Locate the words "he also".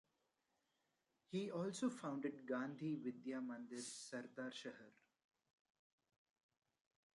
1.31-1.87